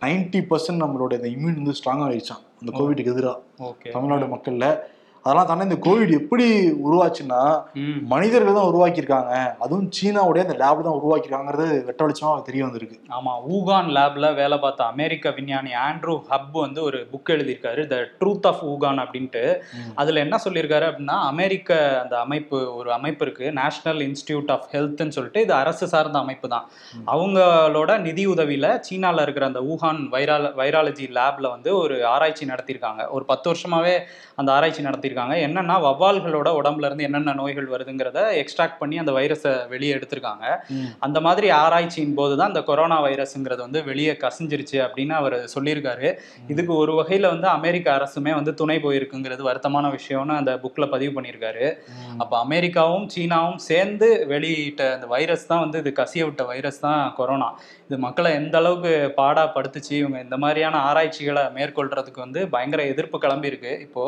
[0.05, 3.39] நைன்டி பர்சன்ட் நம்மளோட இந்த இம்யூன் வந்து ஸ்ட்ராங் ஆயிடுச்சான் அந்த கோவிடுக்கு எதிராக
[3.93, 4.67] தமிழ்நாடு மக்கள்ல.
[5.25, 6.47] அதெல்லாம் தானே இந்த கோவிட் எப்படி
[6.87, 7.43] உருவாச்சுன்னா
[8.13, 9.33] மனிதர்கள் தான் உருவாக்கியிருக்காங்க.
[9.65, 12.97] அதுவும் சீனாவுடைய அந்த லேப் தான் உருவாக்கியிருக்காங்கிறது வெட்ட வெளிச்சமா தெரிய வந்திருக்கு.
[13.19, 18.49] ஆமா ஊகான் லேப்ல வேலை பார்த்த அமெரிக்க விஞ்ஞானி ஆண்ட்ரூ ஹப் வந்து ஒரு புக் எழுதியிருக்காரு த ட்ரூத்
[18.51, 19.45] ஆஃப் ஊகான் அப்படின்ட்டு.
[20.03, 25.45] அதுல என்ன சொல்லியிருக்காரு அப்படின்னா அமெரிக்க அந்த அமைப்பு ஒரு அமைப்பு இருக்கு நேஷனல் இன்ஸ்டிடியூட் ஆஃப் ஹெல்த்னு சொல்லிட்டு
[25.47, 26.69] இது அரசு சார்ந்த அமைப்பு தான்.
[27.15, 33.03] அவங்களோட நிதி உதவியில சீனால இருக்கிற அந்த ஊகான் வைரால வைராலஜி லேப்ல வந்து ஒரு ஆராய்ச்சி நடத்தியிருக்காங்க.
[33.17, 33.97] ஒரு பத்து வருஷமாவே
[34.41, 34.83] அந்த ஆராய்ச்சி
[35.15, 40.45] நடத்தியிருக்காங்க என்னன்னா வவ்வால்களோட உடம்புல இருந்து என்னென்ன நோய்கள் வருதுங்கிறத எக்ஸ்ட்ராக்ட் பண்ணி அந்த வைரஸை வெளியே எடுத்திருக்காங்க.
[41.07, 46.09] அந்த மாதிரி ஆராய்ச்சியின் போது தான் இந்த கொரோனா வைரஸ்ங்கிறது வந்து வெளியே கசிஞ்சிருச்சு அப்படின்னு அவர் சொல்லியிருக்காரு.
[46.53, 51.67] இதுக்கு ஒரு வகையில வந்து அமெரிக்க அரசுமே வந்து துணை போயிருக்குங்கிறது வருத்தமான விஷயம்னு அந்த புக்ல பதிவு பண்ணியிருக்காரு.
[52.23, 57.51] அப்ப அமெரிக்காவும் சீனாவும் சேர்ந்து வெளியிட்ட அந்த வைரஸ் தான் வந்து இது கசிய விட்ட வைரஸ் தான் கொரோனா.
[57.89, 63.51] இது மக்களை எந்த அளவுக்கு பாடா படுத்துச்சு இவங்க இந்த மாதிரியான ஆராய்ச்சிகளை மேற்கொள்றதுக்கு வந்து பயங்கர எதிர்ப்பு கிளம்பி
[63.53, 64.05] இருக்கு இப்போ.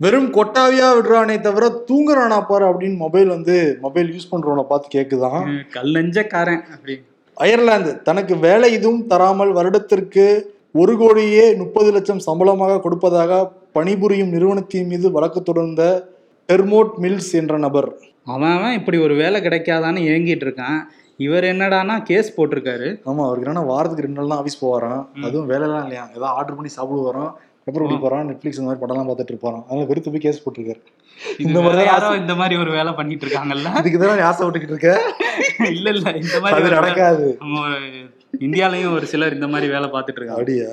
[0.00, 5.42] வெறும் கொட்டாவியா விடுறானே தவிர தூங்குறானா பாரு அப்படின்னு மொபைல் வந்து மொபைல் யூஸ் பண்றவனை பார்த்து கேக்குதான்.
[5.72, 6.94] கல் நெஞ்சக்காரன் அப்படி
[7.36, 10.24] அயர்லாந்து தனக்கு வேலை இதுவும் தராமல் வருடத்திற்கு
[10.74, 13.38] ஒரு கோடியே முப்பது லட்சம் சம்பளமாக கொடுப்பதாக
[13.72, 15.82] பணிபுரியும் நிறுவனத்தின் மீது வழக்கு தொடர்ந்த
[16.48, 17.88] டெர்மோட் மில்ஸ் என்ற நபர்.
[18.24, 20.80] அவன் அவன் இப்படி ஒரு வேலை கிடைக்காதான்னு ஏங்கிட்டு இருக்கான்.
[21.24, 22.88] இவர் என்னடானா கேஸ் போட்டிருக்காரு.
[23.10, 26.04] ஆமா அவருக்கு என்னன்னா வாரத்துக்கு ரெண்டு நாள் தான் ஆஃபீஸ் போவாராம் அதுவும் வேலைலாம் இல்லையா?
[26.16, 27.32] ஏதாவது ஆர்டர் பண்ணி சாப்பிடுவாராம்
[27.64, 29.64] பெப்பர் குடி போறான் நெட்ஃபிளிக்ஸ் இந்த மாதிரி படம்லாம் பார்த்துட்டு இருப்பாராம்.
[29.66, 30.80] அதனால வெறுத்து போய் கேஸ் போட்டிருக்காரு.
[31.44, 33.70] இந்த மாதிரி யாரோ இந்த மாதிரி ஒரு வேலை பண்ணிட்டு இருக்காங்கல்ல?
[33.80, 34.92] இதுக்கு தான் ஆசைப்பட்டுக்கிட்டு இருக்க?
[35.76, 37.26] இல்ல இல்ல இந்த மாதிரி நடக்காது.
[38.46, 40.42] இந்தியாலயும் ஒரு சிலர் இந்த மாதிரி வேலை பார்த்துட்டு இருக்காங்க.
[40.42, 40.70] அப்படியா?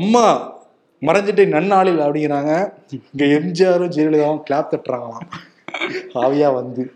[0.00, 0.24] அம்மா
[1.08, 2.52] மறைஞ்சிட்டு நன்னாளில் அப்படிங்கிறாங்க.
[3.12, 5.30] இங்க எம்ஜிஆரும் ஜெயலலிதாவும் கிளாப் தட்டுறாங்களாம்.
[6.14, 6.92] ஆவியா வந்து.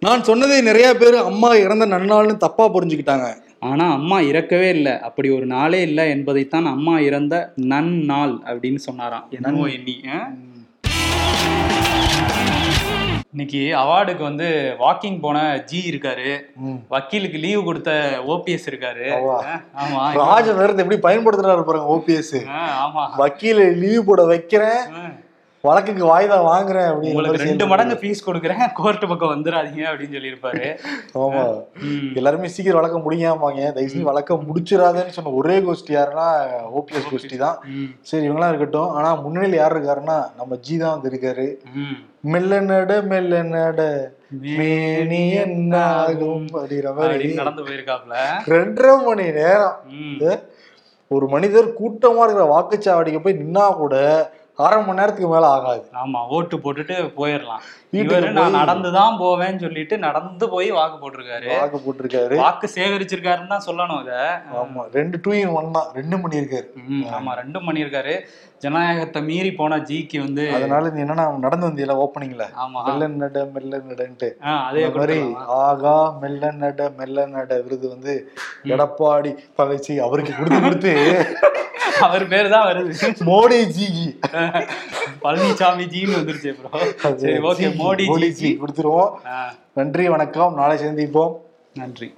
[0.00, 3.28] நான் சொன்னதை நிறைய பேர் அம்மா இறந்த நன்னாள்னு தப்பா புரிஞ்சுக்கிட்டாங்க.
[3.60, 5.00] ஆனா அம்மா இறக்கவே இல்லை.
[5.08, 9.26] அப்படி ஒரு நாளே இல்லை என்பதைத்தான் அம்மா இறந்த நன்னாள் அப்படின்னு சொன்னாராம்.
[9.30, 9.96] என்னமோ எண்ணி?
[13.32, 14.46] இன்னைக்கு அவார்டுக்கு வந்து
[14.80, 16.30] வாக்கிங் போன ஜி இருக்காரு.
[16.88, 17.90] வக்கீலுக்கு லீவு கொடுத்த
[18.26, 19.06] ஓபிஎஸ் இருக்காரு.
[19.82, 20.00] ஆமா.
[20.14, 22.36] ராஜ நேரத்தை எப்படி பயன்படுத்துறாரு பாருங்க ஓபிஎஸ்
[22.84, 23.04] ஆமா.
[23.18, 24.82] வக்கீல லீவ் போட வைக்கிறேன்.
[25.64, 28.60] வழக்குக்கு வாய்தா வாங்குறேன் அப்படின்னு உங்களுக்கு ரெண்டு மடங்கு ஃபீஸ் கொடுக்குறேன்.
[28.78, 30.68] கோர்ட் பக்கம் வந்துடாதீங்க அப்படின்னு சொல்லியிருப்பாரு.
[31.22, 31.42] ஆமா.
[32.18, 36.28] எல்லாருமே சீக்கிரம் வழக்க முடியாமாங்க தயவு செஞ்சு வழக்க முடிச்சிடாதேன்னு சொன்ன ஒரே கோஷ்டி யாருன்னா
[36.78, 37.58] ஓபிஎஸ் கோஷ்டி தான்.
[38.10, 38.90] சரி இவங்களாம் இருக்கட்டும்.
[38.98, 41.46] ஆனா முன்னிலையில் யார் இருக்காருன்னா நம்ம ஜி தான் வந்து இருக்காரு.
[42.32, 43.82] மெல்ல நட மெல்ல நட
[44.56, 48.16] மேனி என்ன ஆகும் அப்படிங்கிற மாதிரி நடந்து போயிருக்காப்ல.
[48.54, 49.78] ரெண்டரை மணி நேரம்.
[51.10, 53.96] ஒரு மனிதர் கூட்டமா இருக்கிற வாக்குச்சாவடிக்கு போய் நின்னா கூட
[54.64, 55.82] அரை மணி நேரத்துக்கு மேல ஆகாது.
[56.02, 57.62] ஆமா ஓட்டு போட்டுட்டு போயிடலாம்
[58.00, 61.48] இவரு நான் நடந்துதான் போவேன்னு சொல்லிட்டு நடந்து போய் வாக்கு போட்டிருக்காரு.
[61.60, 62.36] வாக்கு போட்டிருக்காரு.
[62.42, 64.14] வாக்கு சேகரிச்சிருக்காருன்னு தான் சொல்லணும் இத.
[64.60, 65.88] ஆமா ரெண்டு டூ இன் ஒன் தான்.
[65.98, 66.68] ரெண்டு மணி இருக்காரு.
[67.18, 68.14] ஆமா ரெண்டும் பண்ணியிருக்காரு
[68.62, 73.80] ஜனநாயகத்தை மீறி போன ஜிக்கு வந்து அதனால நீ என்னன்னா நடந்து வந்தியில ஓப்பனிங்ல ஆமா மெல்ல நட மெல்ல
[73.86, 74.28] நடன்ட்டு.
[74.62, 75.18] அதே மாதிரி.
[75.60, 78.14] ஆகா மெல்ல நட மெல்ல நட விருது வந்து
[78.72, 80.92] எடப்பாடி பகச்சி அவருக்கு கொடுத்து கொடுத்து
[82.06, 82.92] அவர் பேர் தான் வருது.
[83.28, 83.86] மோடி ஜி
[85.22, 86.70] பழனிசாமி ஜின்னு வந்துருச்சு ப்ரோ
[87.22, 88.04] சரி ஓகே மோடி
[88.38, 89.10] ஜி கொடுத்துருவோம்.
[89.76, 90.54] நன்றி வணக்கம்.
[90.54, 91.34] நாளை சந்திப்போம்.
[91.76, 92.08] நன்றி.